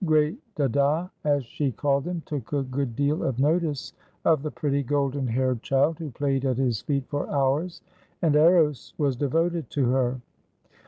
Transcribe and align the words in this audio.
"Great 0.03 0.39
dada," 0.55 1.07
as 1.25 1.45
she 1.45 1.71
called 1.71 2.07
him, 2.07 2.23
took 2.25 2.53
a 2.53 2.63
good 2.63 2.95
deal 2.95 3.21
of 3.23 3.37
notice 3.37 3.93
of 4.25 4.41
the 4.41 4.49
pretty, 4.49 4.81
golden 4.81 5.27
haired 5.27 5.61
child 5.61 5.99
who 5.99 6.09
played 6.09 6.43
at 6.43 6.57
his 6.57 6.81
feet 6.81 7.03
for 7.07 7.29
hours, 7.29 7.83
and 8.19 8.35
Eros 8.35 8.95
was 8.97 9.15
devoted 9.15 9.69
to 9.69 9.91
her. 9.91 10.19